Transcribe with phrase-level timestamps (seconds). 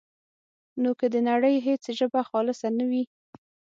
[0.81, 3.03] نو که د نړۍ هېڅ ژبه خالصه نه وي،